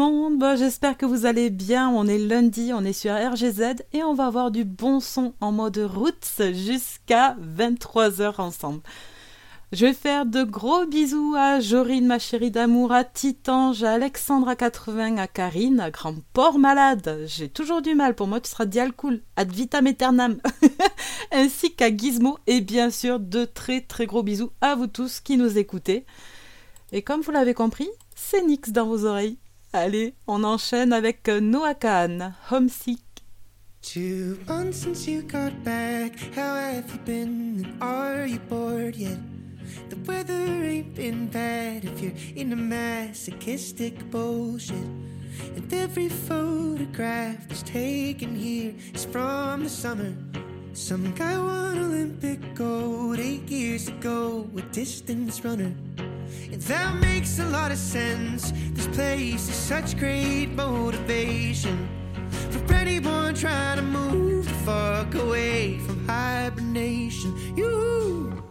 [0.00, 1.90] monde, Bon, j'espère que vous allez bien.
[1.90, 5.52] On est lundi, on est sur RGZ et on va avoir du bon son en
[5.52, 8.80] mode roots jusqu'à 23h ensemble.
[9.72, 14.48] Je vais faire de gros bisous à Jorine, ma chérie d'amour, à Titange, à Alexandre
[14.48, 17.24] à 80, à Karine, à Grand Port Malade.
[17.26, 20.40] J'ai toujours du mal, pour moi tu seras dialcool, ad vitam aeternam,
[21.30, 25.36] ainsi qu'à Gizmo et bien sûr de très très gros bisous à vous tous qui
[25.36, 26.06] nous écoutez.
[26.90, 29.36] Et comme vous l'avez compris, c'est Nix dans vos oreilles.
[29.72, 31.76] Allez, on enchaîne avec euh, Noah
[32.50, 33.04] Homesick.
[33.80, 36.18] Two months since you got back.
[36.34, 37.76] How have you been?
[37.80, 39.18] Are you bored yet?
[39.88, 44.74] The weather ain't been bad if you're into masochistic bullshit.
[45.54, 50.12] And every photograph that's taken here is from the summer.
[50.72, 55.72] Some guy won Olympic gold eight years ago, a distance runner.
[56.52, 58.52] And that makes a lot of sense.
[58.72, 61.88] This place is such great motivation
[62.50, 67.34] for anyone trying to move the fuck away from hibernation.
[67.56, 68.49] You.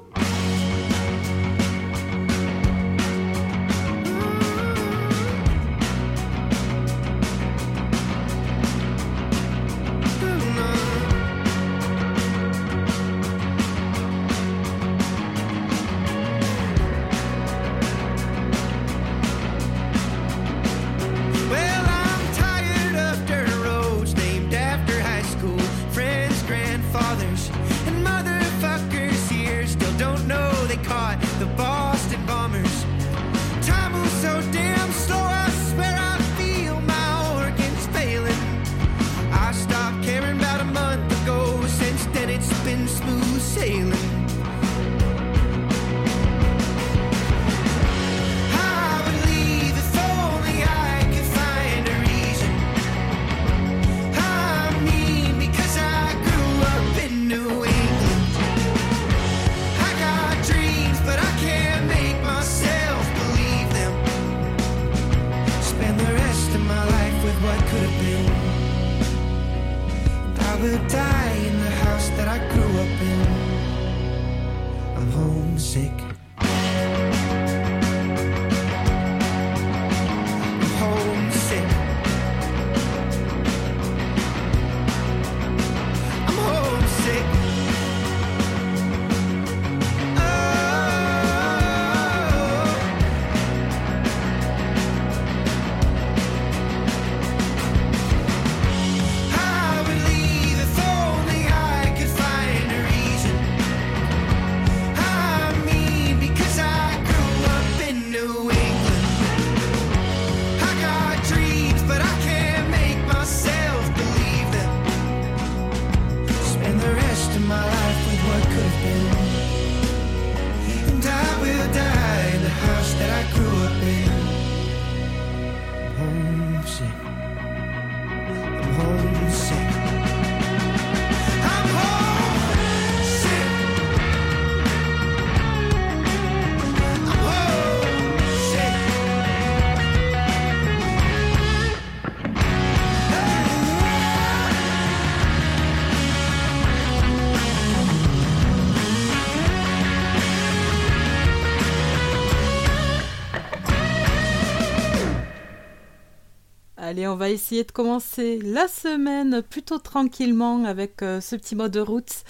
[157.00, 161.70] Et on va essayer de commencer la semaine plutôt tranquillement avec euh, ce petit mot
[161.70, 162.26] de route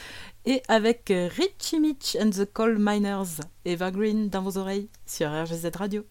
[0.45, 5.27] et avec euh, Richie Mitch and the Coal Miners, Eva Green dans vos oreilles sur
[5.27, 6.03] RGZ Radio.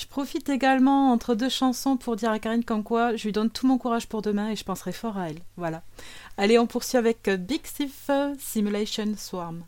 [0.00, 3.50] Je profite également entre deux chansons pour dire à Karine qu'en quoi je lui donne
[3.50, 5.40] tout mon courage pour demain et je penserai fort à elle.
[5.58, 5.82] Voilà.
[6.38, 9.62] Allez, on poursuit avec Big Thief Simulation Swarm.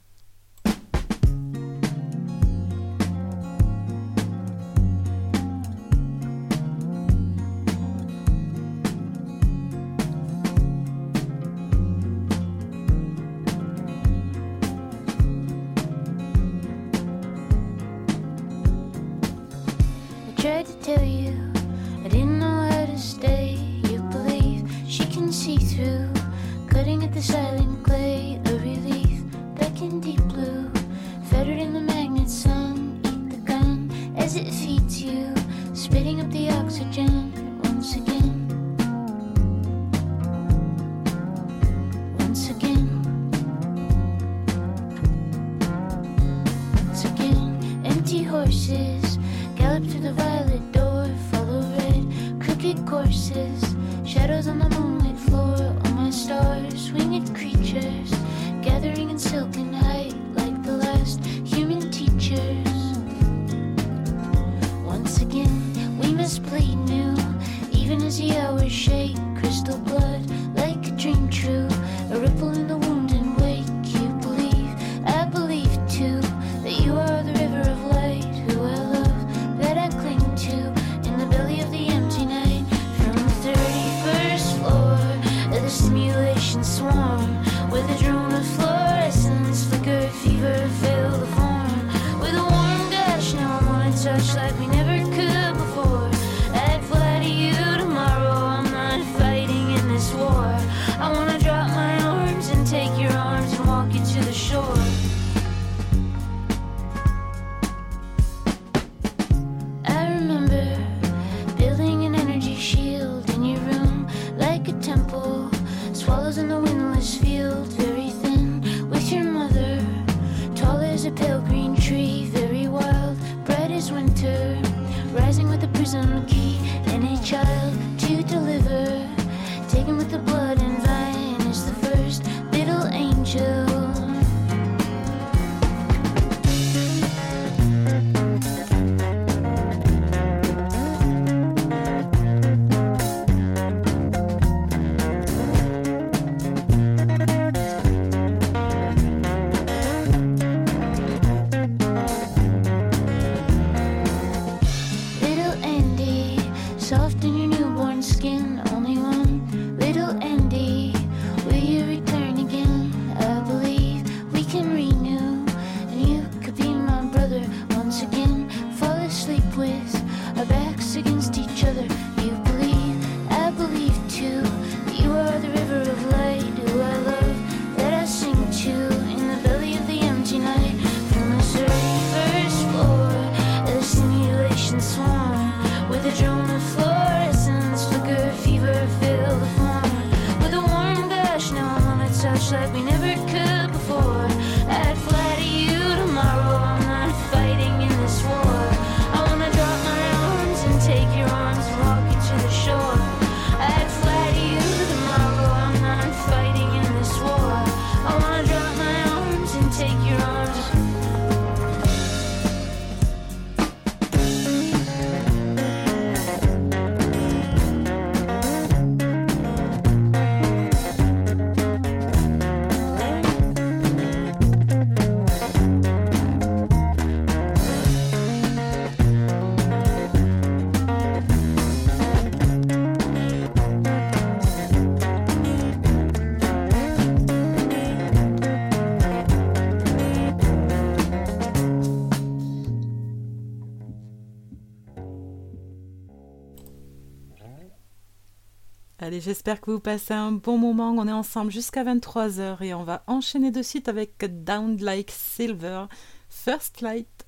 [249.24, 250.90] J'espère que vous passez un bon moment.
[250.98, 255.84] On est ensemble jusqu'à 23h et on va enchaîner de suite avec Down Like Silver,
[256.28, 257.21] First Light.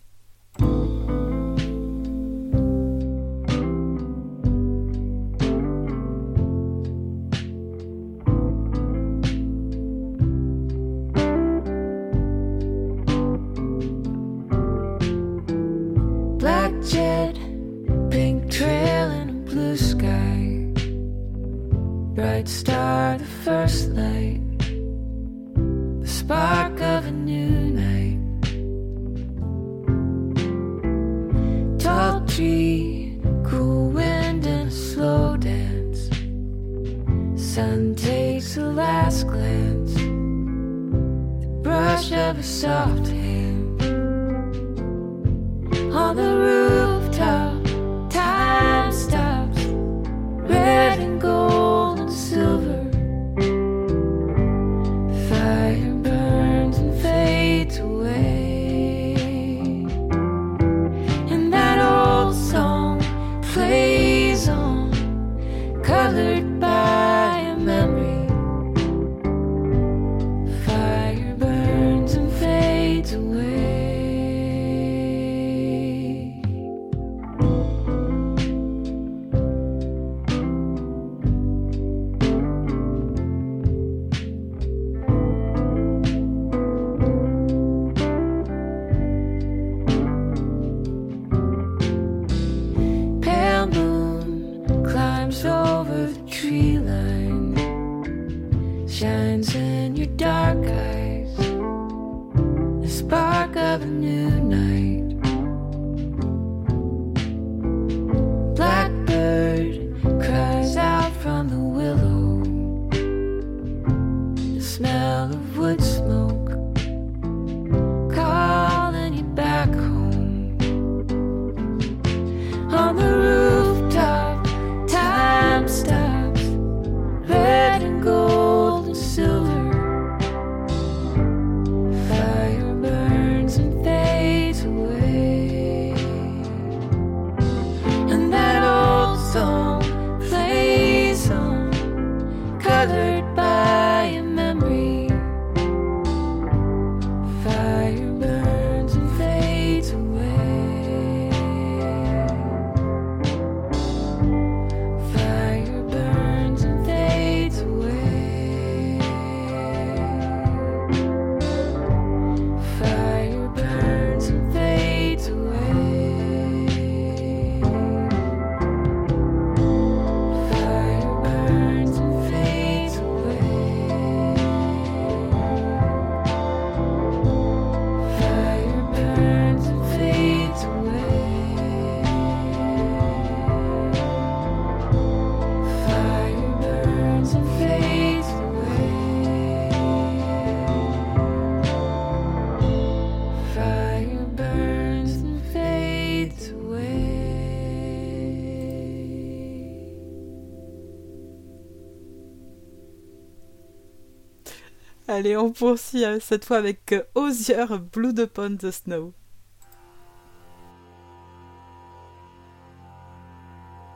[205.14, 209.12] Allez, on poursuit euh, cette fois avec euh, Osier, Blood Upon the Snow.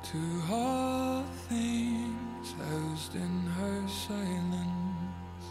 [0.05, 5.45] To all things housed in her silence,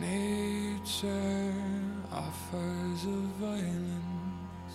[0.00, 1.54] nature
[2.12, 4.74] offers a violence.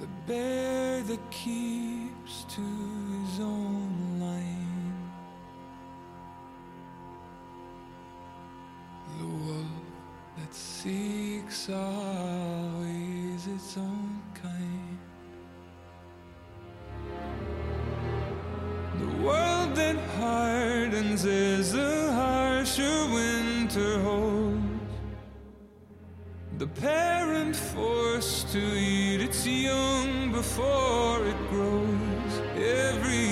[0.00, 1.85] The bear that keeps
[11.48, 14.98] seeks always its own kind.
[18.98, 24.62] The world that hardens is a harsher winter holds.
[26.58, 32.40] The parent forced to eat its young before it grows.
[32.56, 33.25] Every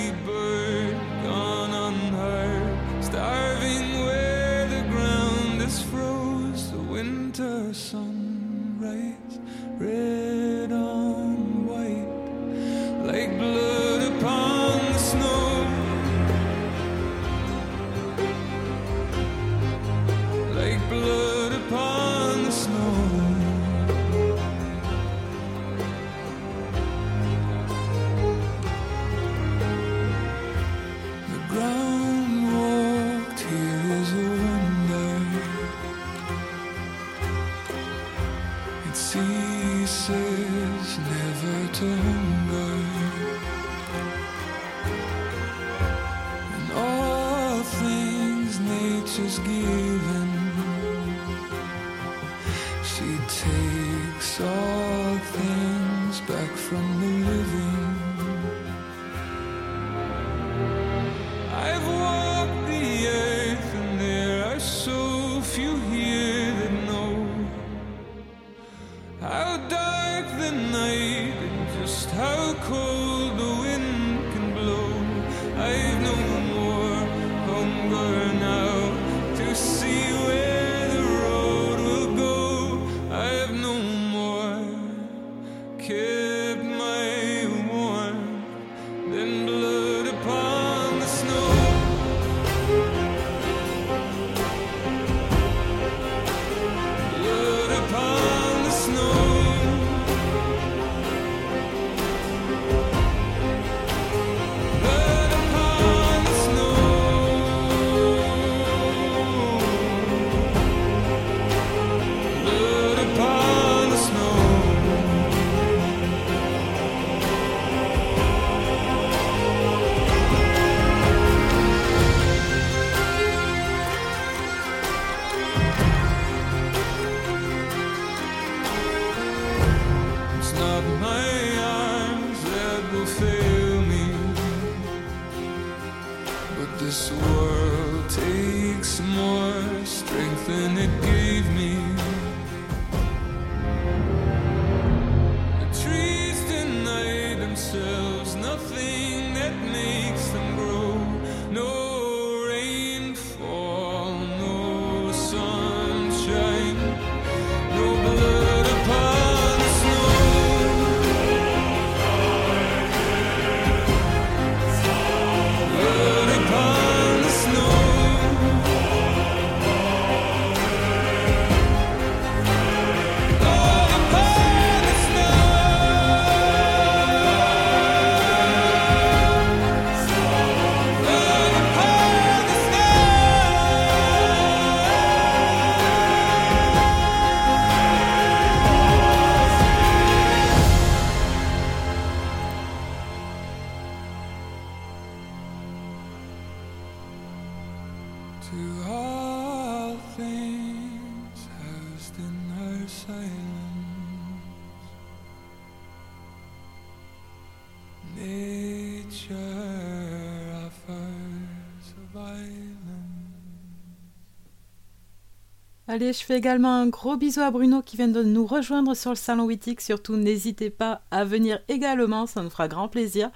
[215.95, 219.11] Allez, je fais également un gros bisou à Bruno qui vient de nous rejoindre sur
[219.11, 219.79] le salon Wittig.
[219.79, 223.31] Surtout, n'hésitez pas à venir également, ça nous fera grand plaisir.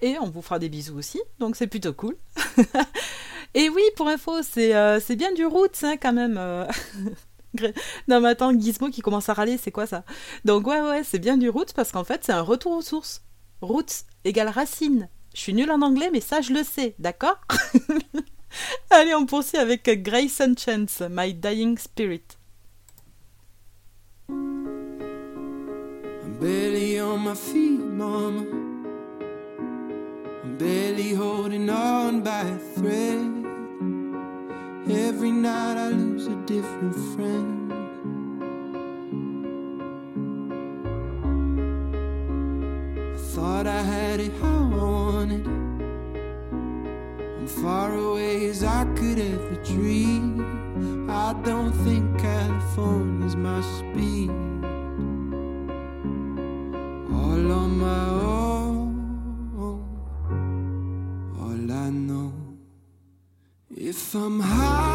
[0.00, 2.16] Et on vous fera des bisous aussi, donc c'est plutôt cool.
[3.54, 6.34] Et oui, pour info, c'est euh, c'est bien du roots hein, quand même.
[6.36, 6.66] euh.
[8.08, 10.02] non mais attends, Gizmo qui commence à râler, c'est quoi ça?
[10.44, 13.22] Donc ouais, ouais, c'est bien du roots parce qu'en fait, c'est un retour aux sources.
[13.60, 15.08] Roots égale racine.
[15.32, 17.38] Je suis nulle en anglais, mais ça, je le sais, d'accord?
[18.90, 22.36] Allez, on poursuit avec Grayson Chance, My Dying Spirit.
[24.28, 24.66] I'm
[26.40, 28.46] barely on my feet, mama.
[30.42, 33.20] I'm barely holding on by a thread.
[34.88, 37.72] Every night I lose a different friend.
[43.14, 45.69] I thought I had it how I wanted.
[47.58, 51.10] Far away as I could ever dream.
[51.10, 54.30] I don't think California's my speed.
[57.12, 58.08] All on my
[58.38, 58.88] own,
[61.38, 62.32] all I know.
[63.76, 64.89] If I'm high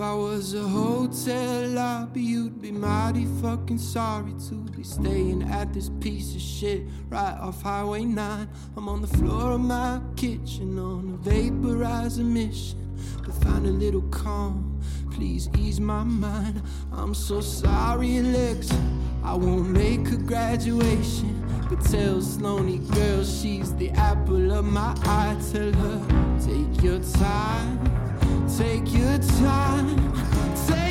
[0.00, 5.74] If I was a hotel lobby, you'd be mighty fucking sorry to be staying at
[5.74, 8.48] this piece of shit right off Highway 9.
[8.78, 14.00] I'm on the floor of my kitchen on a vaporizer mission to find a little
[14.08, 14.80] calm.
[15.12, 16.62] Please ease my mind.
[16.92, 18.82] I'm so sorry, Alexa.
[19.22, 21.36] I won't make a graduation.
[21.68, 25.36] But tell Sloaney, girl, she's the apple of my eye.
[25.52, 27.78] Tell her, take your time,
[28.58, 30.12] take your time,
[30.66, 30.89] take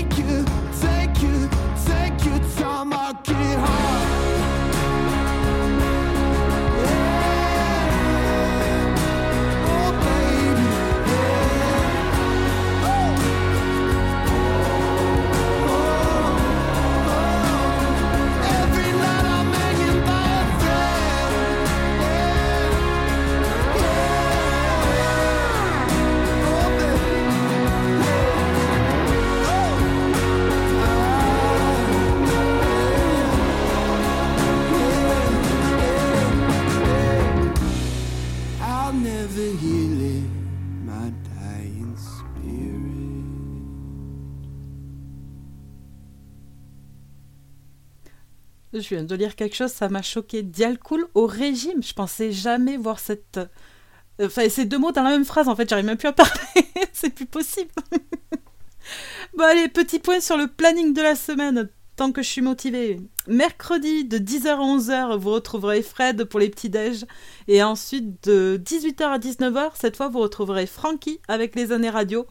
[48.82, 50.44] Je viens de lire quelque chose, ça m'a choqué.
[50.44, 51.84] Dialcool au régime.
[51.84, 53.38] Je pensais jamais voir cette.
[53.38, 56.14] euh, Enfin, ces deux mots dans la même phrase, en fait, j'arrive même plus à
[56.14, 56.32] parler.
[56.94, 57.72] C'est plus possible.
[59.38, 63.00] bon, allez, petit point sur le planning de la semaine, tant que je suis motivée.
[63.28, 67.06] Mercredi, de 10h à 11h, vous retrouverez Fred pour les petits-déj.
[67.48, 72.26] Et ensuite, de 18h à 19h, cette fois, vous retrouverez Francky avec les années radio.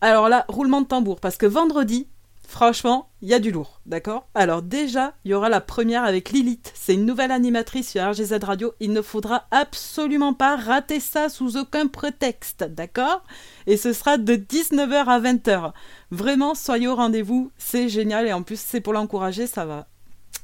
[0.00, 2.06] Alors là, roulement de tambour, parce que vendredi,
[2.46, 4.26] franchement, il y a du lourd, d'accord?
[4.34, 6.72] Alors déjà, il y aura la première avec Lilith.
[6.74, 8.72] C'est une nouvelle animatrice sur RGZ Radio.
[8.80, 13.22] Il ne faudra absolument pas rater ça sous aucun prétexte, d'accord?
[13.66, 15.72] Et ce sera de 19h à 20h.
[16.10, 18.26] Vraiment, soyez au rendez-vous, c'est génial.
[18.26, 19.86] Et en plus, c'est pour l'encourager, ça va...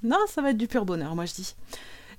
[0.03, 1.55] Non, ça va être du pur bonheur, moi je dis.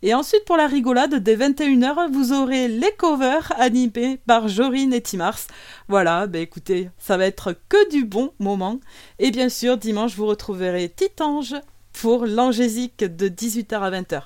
[0.06, 5.00] Et ensuite, pour la rigolade, dès 21h, vous aurez les covers animés par Jorine et
[5.00, 5.40] Timars.
[5.88, 8.82] Voilà, bah écoutez, ça va être que du bon moment.
[9.20, 11.56] Et bien sûr, dimanche, vous retrouverez Titange
[11.94, 14.24] pour l'angésique de 18h à 20h.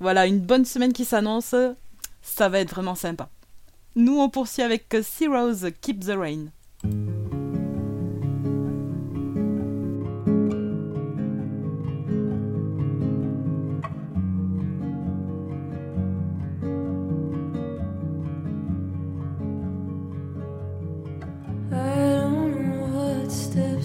[0.00, 1.54] Voilà, une bonne semaine qui s'annonce.
[2.20, 3.30] Ça va être vraiment sympa.
[3.94, 4.94] Nous, on poursuit avec
[5.26, 6.48] Rose Keep the Rain.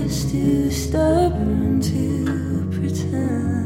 [0.00, 2.24] keep too stubborn to
[2.72, 3.61] coming.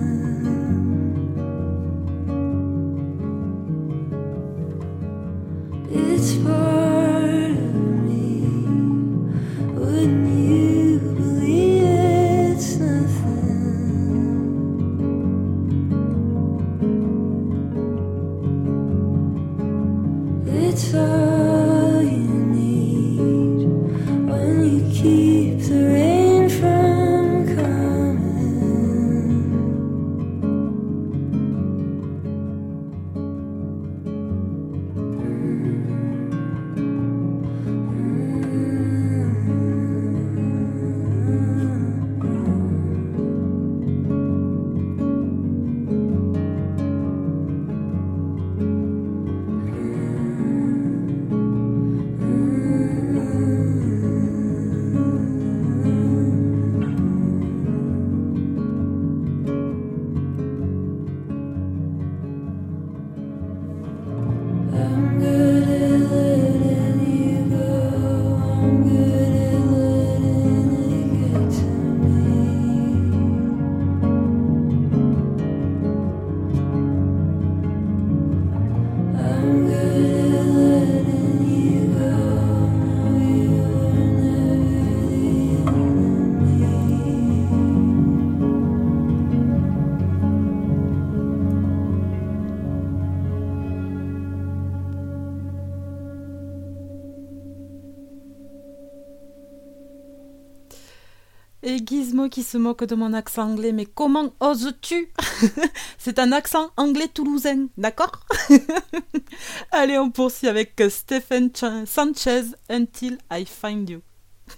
[102.31, 105.13] Qui se moque de mon accent anglais, mais comment oses-tu
[105.99, 108.21] C'est un accent anglais toulousain, d'accord
[109.71, 111.51] Allez, on poursuit avec euh, Stephen
[111.87, 114.01] Sanchez, Until I Find You.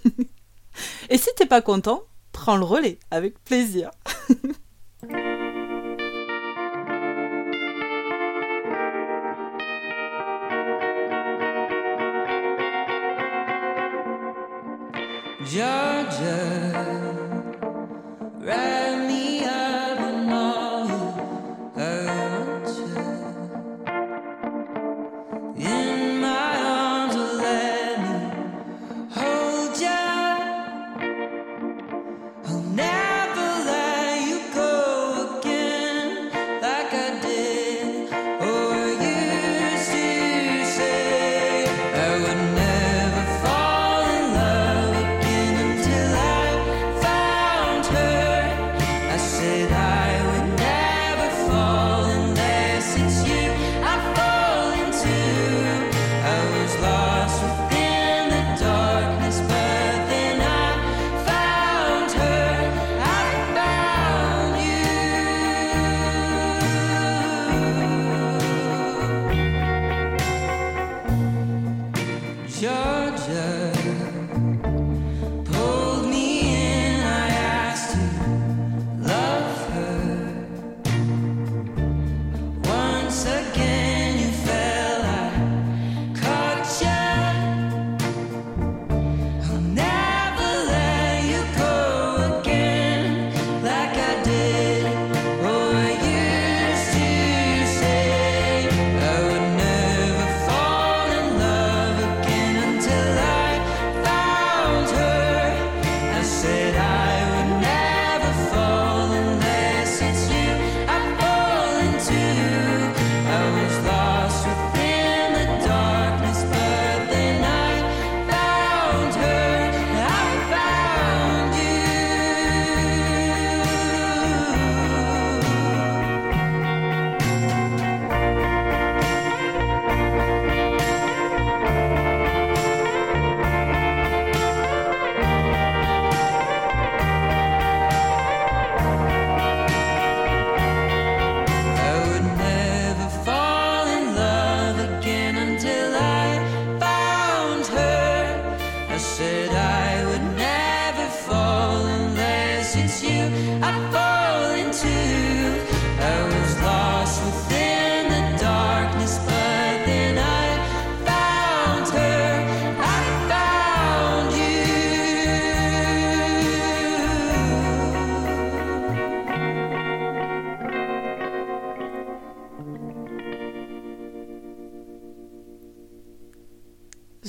[1.09, 2.01] Et si t'es pas content,
[2.31, 3.91] prends le relais, avec plaisir.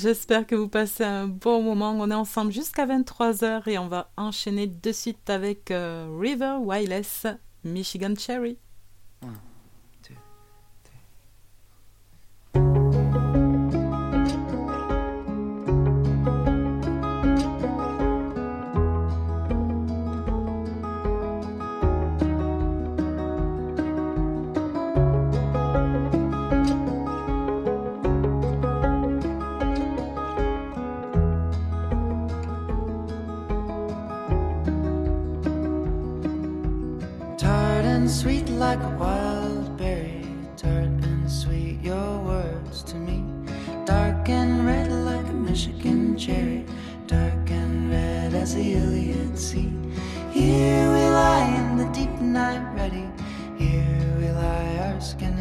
[0.01, 1.90] J'espère que vous passez un bon moment.
[1.90, 7.26] On est ensemble jusqu'à 23h et on va enchaîner de suite avec euh, River Wireless
[7.64, 8.57] Michigan Cherry.
[55.01, 55.39] Skin.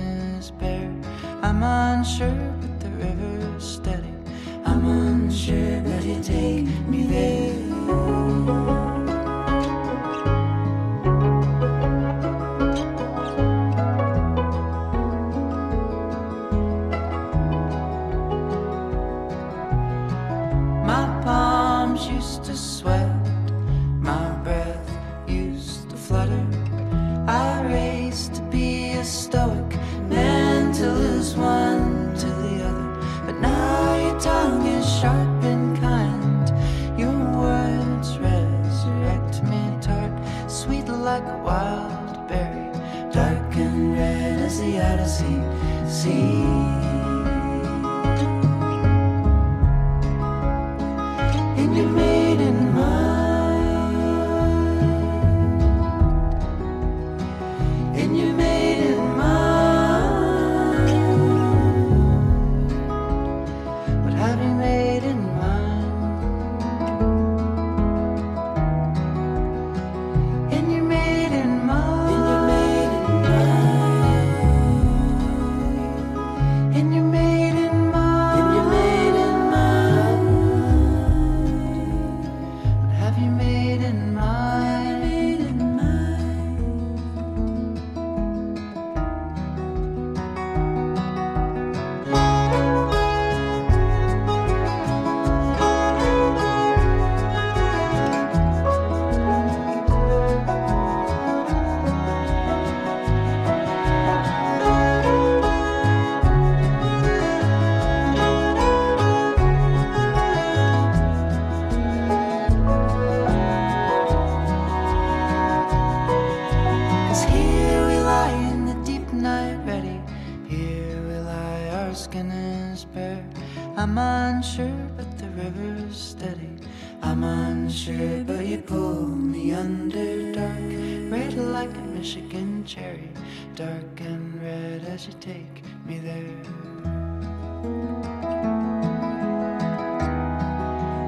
[132.70, 133.10] Cherry,
[133.56, 136.36] dark and red as you take me there.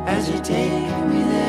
[0.08, 1.41] As you take me there.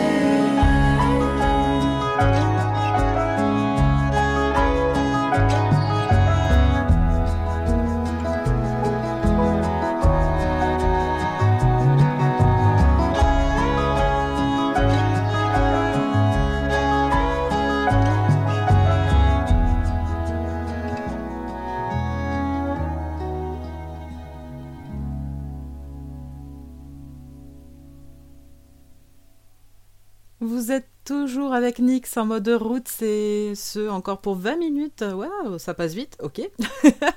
[32.16, 35.02] En mode route, c'est ce encore pour 20 minutes.
[35.02, 36.42] Waouh, ça passe vite, ok.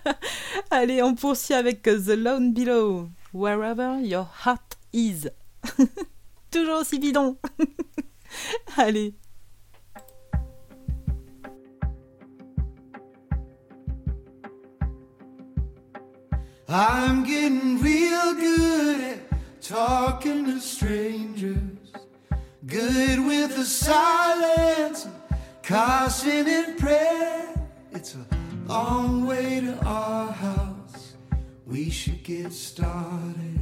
[0.72, 5.30] Allez, on poursuit avec The Lone Below, Wherever Your Heart Is.
[6.52, 7.38] toujours aussi bidon.
[8.78, 9.14] Allez.
[16.68, 21.75] I'm getting real good at talking to strangers.
[22.68, 25.07] Good with the silence,
[26.47, 27.53] and prayer.
[27.91, 28.26] It's a
[28.68, 31.13] long way to our house.
[31.68, 33.61] We should get started.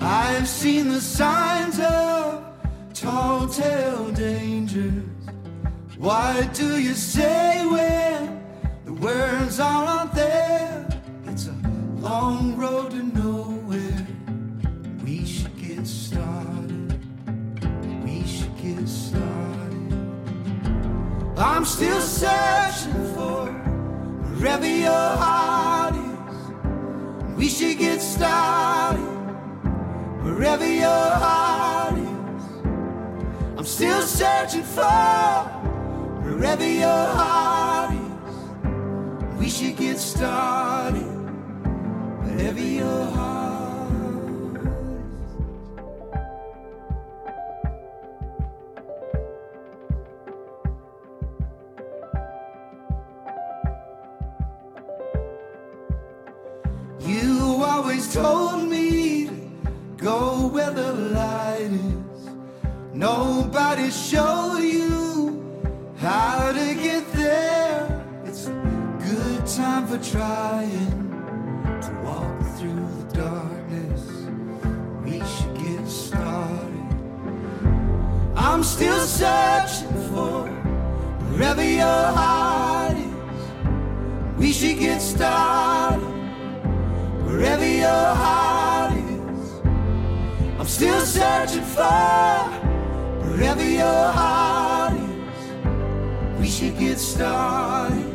[0.00, 2.44] I've seen the signs of
[2.94, 5.02] tall tale dangers.
[5.96, 8.40] What do you say when
[8.84, 10.47] the words aren't there?
[12.08, 14.06] Long road to nowhere.
[15.04, 16.98] We should get started.
[18.02, 19.92] We should get started.
[21.36, 23.48] I'm still searching for
[24.24, 27.36] wherever your heart is.
[27.36, 29.00] We should get started
[30.24, 32.44] wherever your heart is.
[33.58, 35.44] I'm still searching for
[36.24, 39.38] wherever your heart is.
[39.38, 41.07] We should get started
[42.38, 43.90] wherever your heart.
[57.00, 59.32] You always told me to
[59.96, 62.30] go where the light is.
[62.92, 65.42] Nobody showed you
[65.96, 68.04] how to get there.
[68.24, 68.52] It's a
[69.00, 71.07] good time for trying
[78.58, 80.48] I'm still searching for
[81.30, 84.36] wherever your heart is.
[84.36, 86.02] We should get started
[87.24, 89.60] wherever your heart is.
[90.58, 92.42] I'm still searching for
[93.28, 96.40] wherever your heart is.
[96.40, 98.12] We should get started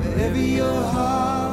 [0.00, 1.45] wherever your heart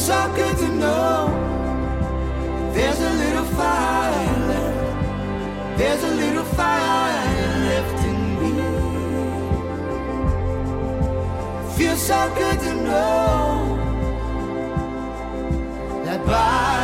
[0.00, 1.28] Feels so good to know
[2.72, 5.78] there's a little fire left.
[5.78, 7.28] There's a little fire
[7.68, 8.52] left in me.
[11.76, 13.76] Feels so good to know
[16.06, 16.79] that by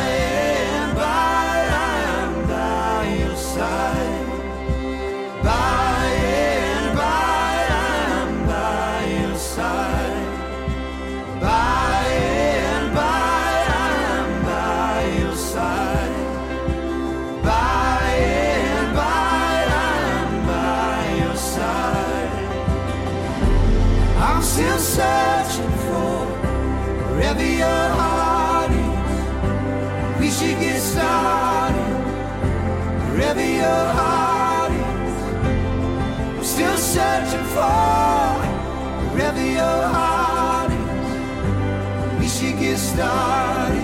[37.57, 42.19] for wherever your heart is.
[42.19, 43.76] We should get started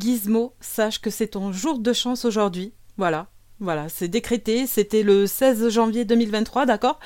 [0.00, 2.72] Gizmo, sache que c'est ton jour de chance aujourd'hui.
[2.96, 3.26] Voilà,
[3.60, 6.98] voilà, c'est décrété, c'était le 16 janvier 2023, d'accord?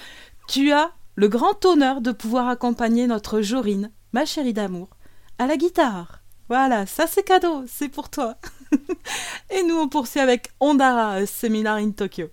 [0.46, 4.90] Tu as le grand honneur de pouvoir accompagner notre Jorine, ma chérie d'amour,
[5.38, 6.20] à la guitare.
[6.48, 8.36] Voilà, ça c'est cadeau, c'est pour toi.
[9.50, 12.28] Et nous on poursuit avec Ondara, séminaire in Tokyo.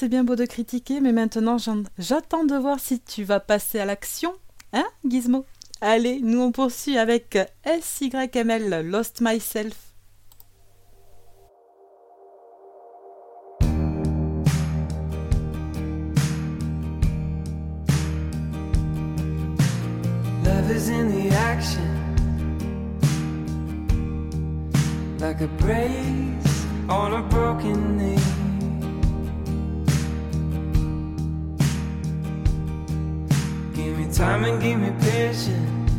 [0.00, 1.58] c'est bien beau de critiquer, mais maintenant
[1.98, 4.32] j'attends de voir si tu vas passer à l'action.
[4.72, 5.44] Hein, Gizmo?
[5.82, 7.36] Allez, nous on poursuit avec
[7.66, 9.92] SYML Lost Myself.
[20.46, 21.30] Love is in the.
[25.20, 28.29] Like a brace on a broken knee.
[34.12, 35.92] Time and give me patience.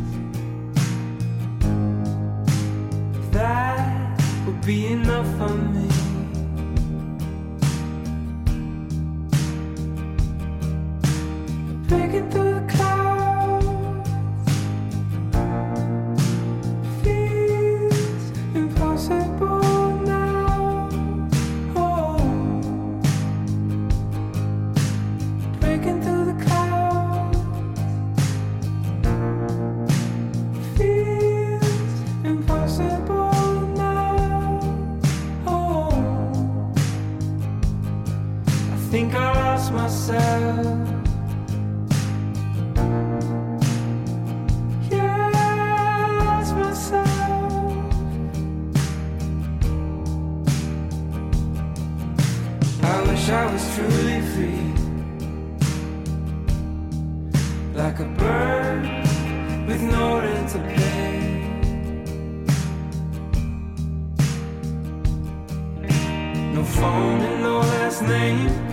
[3.30, 5.88] That would be enough for me.
[11.88, 12.41] Breaking through
[53.22, 54.72] wish I was truly free,
[57.74, 58.82] like a bird
[59.68, 61.12] with no rent to pay.
[66.52, 68.71] No phone and no last name.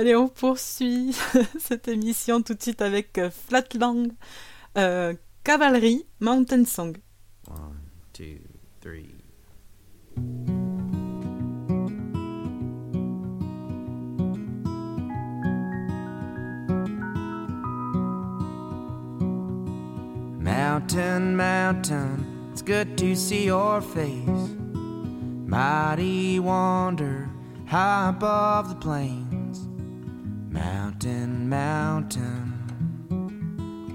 [0.00, 1.14] Allez, on poursuit
[1.58, 4.08] cette émission tout de suite avec euh, Flatland,
[4.78, 5.12] euh,
[5.44, 6.96] Cavalry, Mountain Song.
[7.46, 7.76] One,
[8.14, 8.38] two,
[8.80, 9.14] three.
[20.38, 24.56] Mountain, mountain, it's good to see your face.
[25.46, 27.28] Mighty wonder,
[27.66, 29.29] high above the plains.
[30.50, 32.52] Mountain, mountain,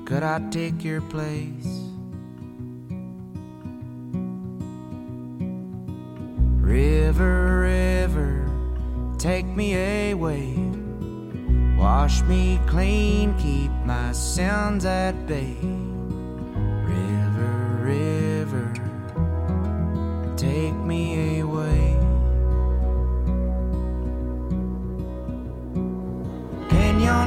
[0.05, 1.67] could I take your place?
[6.61, 8.49] River, river,
[9.17, 10.55] take me away.
[11.77, 15.57] Wash me clean, keep my sins at bay.
[16.85, 18.14] River, river,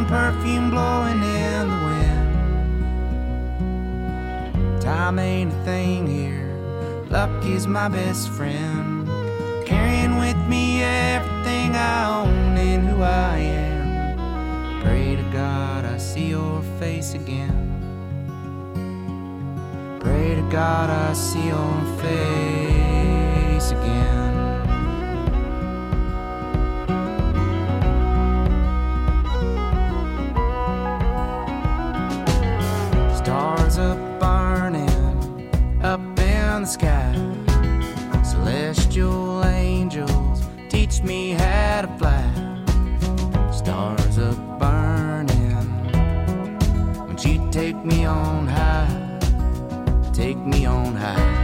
[0.06, 2.28] Perfume blowing in the wind.
[4.80, 6.46] Time ain't a thing here.
[7.10, 9.06] Luck is my best friend.
[9.66, 14.82] Carrying with me everything I own and who I am.
[14.82, 17.56] Pray to God I see your face again.
[20.00, 24.27] Pray to God I see your face again.
[33.78, 37.14] Stars up burning up in the sky.
[38.24, 43.52] Celestial angels teach me how to fly.
[43.52, 45.92] Stars are burning.
[46.96, 49.20] Won't you take me on high?
[50.12, 51.37] Take me on high.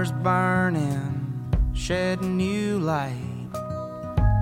[0.00, 3.50] Embers burning, shedding new light.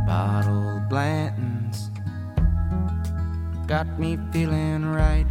[0.06, 1.90] Bottled Blanton's
[3.66, 5.26] got me feeling right.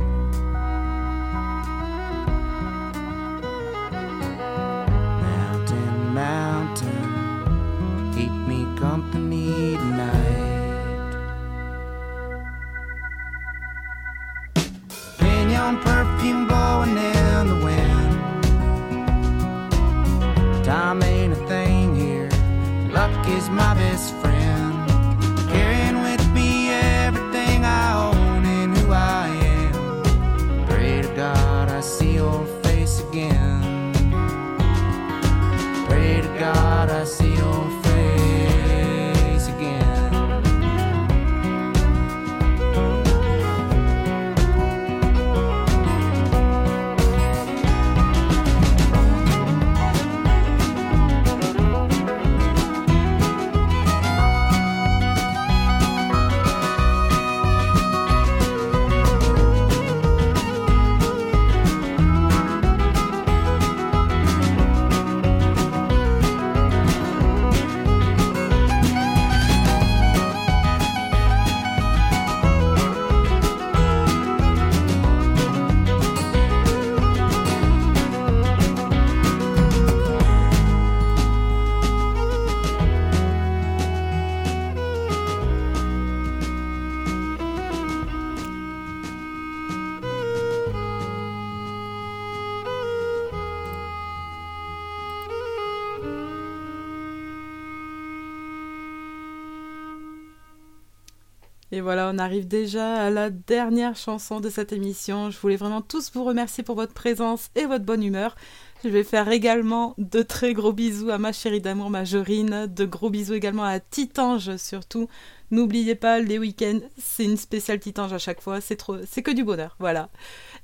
[101.88, 105.29] Voilà, on arrive déjà à la dernière chanson de cette émission.
[105.29, 108.35] Je voulais vraiment tous vous remercier pour votre présence et votre bonne humeur.
[108.83, 113.09] Je vais faire également de très gros bisous à ma chérie d'amour Majorine, de gros
[113.09, 115.07] bisous également à Titange surtout.
[115.49, 119.45] N'oubliez pas, les week-ends, c'est une spéciale Titange à chaque fois, c'est trop, que du
[119.45, 120.09] bonheur, voilà.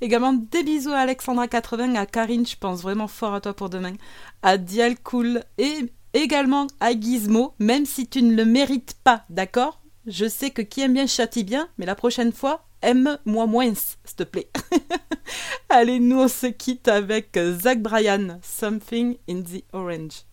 [0.02, 3.94] Également des bisous à Alexandra80, à Karine, je pense vraiment fort à toi pour demain,
[4.42, 9.80] à Dial Cool et également à Gizmo, même si tu ne le mérites pas, d'accord?
[10.06, 14.16] Je sais que qui aime bien châtie bien, mais la prochaine fois, aime-moi moins, s'il
[14.16, 14.50] te plaît.
[15.68, 20.24] Allez, nous on se quitte avec Zach Bryan, Something in the Orange.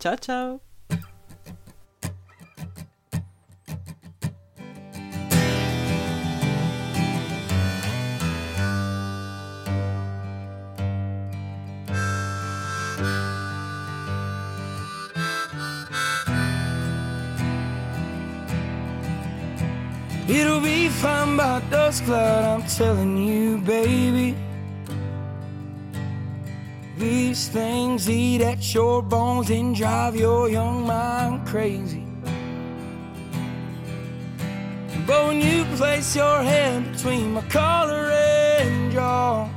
[0.00, 0.67] Ciao, ciao
[20.28, 24.36] It'll be fine by dusk cloud, I'm telling you, baby.
[26.98, 32.04] These things eat at your bones and drive your young mind crazy.
[35.06, 39.48] But when you place your hand between my collar and jaw,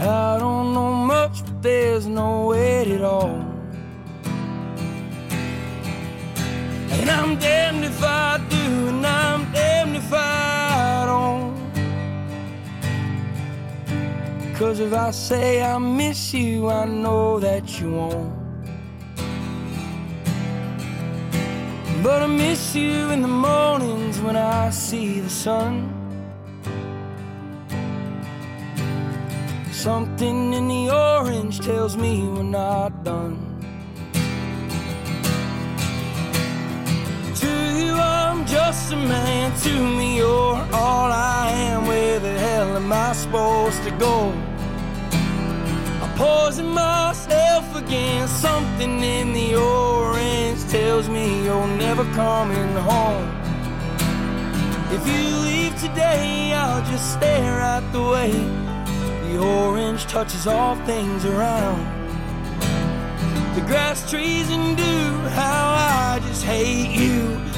[0.00, 3.47] I don't know much, but there's no weight at all.
[7.08, 11.56] And I'm damned if I do, and I'm damned if I don't.
[14.54, 18.34] Cause if I say I miss you, I know that you won't.
[22.02, 25.94] But I miss you in the mornings when I see the sun.
[29.72, 33.47] Something in the orange tells me we're not done.
[38.48, 39.52] Just a man.
[39.60, 41.86] To me, you're all I am.
[41.86, 44.32] Where the hell am I supposed to go?
[46.02, 48.26] I'm poisoning myself again.
[48.28, 53.28] Something in the orange tells me you're never coming home.
[54.90, 58.32] If you leave today, I'll just stare at the way
[59.28, 61.84] the orange touches all things around.
[63.54, 65.10] the grass, trees, and dew.
[65.40, 67.57] How I just hate you.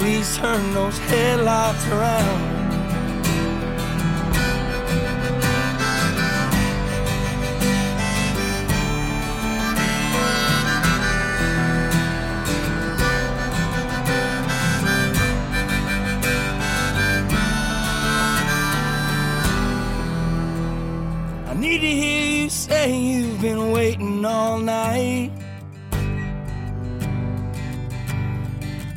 [0.00, 2.60] Please turn those headlights around.
[21.46, 21.82] I need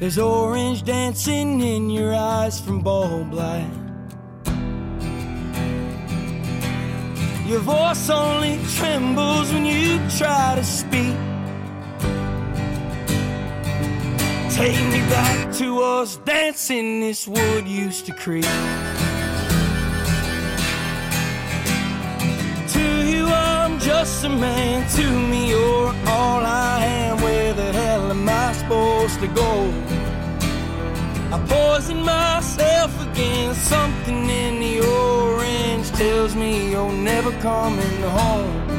[0.03, 3.71] There's orange dancing in your eyes from bulb light.
[7.47, 11.15] Your voice only trembles when you try to speak.
[14.51, 18.43] Take me back to us dancing this wood used to creep.
[22.73, 24.85] To you, I'm just a man.
[24.97, 27.21] To me, you're all I am.
[27.21, 29.92] Where the hell am I supposed to go?
[31.33, 33.55] I poison myself again.
[33.55, 38.69] Something in the orange tells me you're never coming home.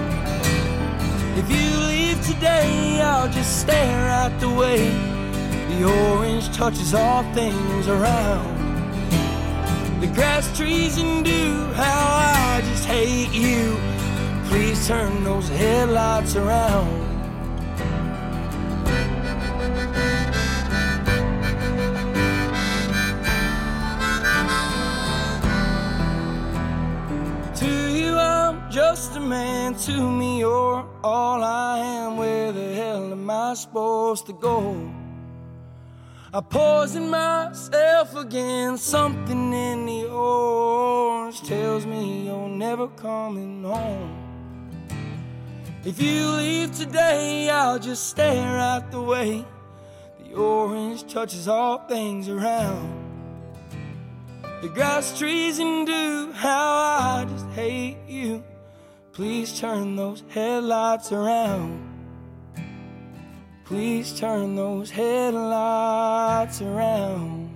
[1.36, 4.88] If you leave today, I'll just stare at the way
[5.70, 5.82] the
[6.12, 8.55] orange touches all things around.
[10.00, 12.07] The grass, trees, and dew, how
[12.55, 13.76] I just hate you.
[14.44, 17.03] Please turn those headlights around.
[28.75, 29.72] Just a man.
[29.87, 32.16] To me, you're all I am.
[32.16, 34.93] Where the hell am I supposed to go?
[36.33, 38.77] I poison myself again.
[38.77, 44.11] Something in the orange tells me you're never coming home.
[45.85, 49.45] If you leave today, I'll just stare at the way
[50.18, 52.91] the orange touches all things around.
[54.62, 56.72] The grass, trees, and dew, how
[57.20, 58.43] I just hate you.
[59.15, 61.79] Please turn those headlights around.
[63.65, 67.49] Please turn those headlights around.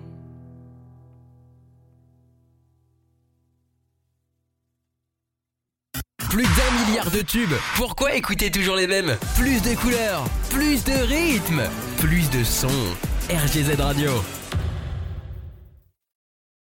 [6.31, 7.57] Plus d'un milliard de tubes.
[7.75, 9.17] Pourquoi écouter toujours les mêmes?
[9.37, 11.63] Plus de couleurs, plus de rythme,
[11.97, 12.69] plus de sons.
[13.31, 14.13] RGZ Radio.